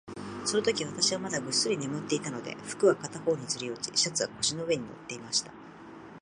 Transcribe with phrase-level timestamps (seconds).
[0.45, 5.53] そのとき、私はまだぐっすり眠っていたので、服は片方にずり落ち、シャツは腰の上に載っていました。